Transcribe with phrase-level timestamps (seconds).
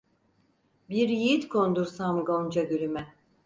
[0.89, 3.13] Bir yiğit kondursam gonca gülüme.